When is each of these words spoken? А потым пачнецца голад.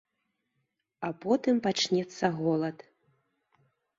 А 1.07 1.09
потым 1.25 1.55
пачнецца 1.67 2.25
голад. 2.39 2.77